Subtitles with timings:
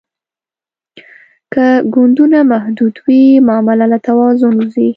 [1.53, 4.89] که ګوندونه محدود وي معامله له توازن وځي